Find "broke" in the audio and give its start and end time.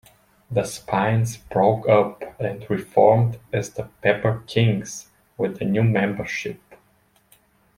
1.37-1.87